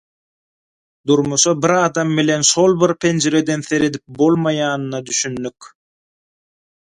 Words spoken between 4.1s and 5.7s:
bolmaýanyna düşündik.